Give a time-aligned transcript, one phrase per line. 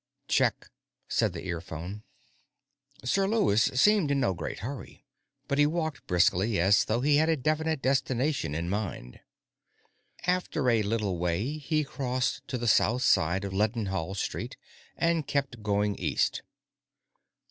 [0.27, 0.71] "Check,"
[1.07, 2.01] said the earphone.
[3.03, 5.05] Sir Lewis seemed in no great hurry,
[5.47, 9.19] but he walked briskly, as though he had a definite destination in mind.
[10.25, 14.57] After a little way, he crossed to the south side of Leadenhall Street
[14.97, 16.41] and kept going east.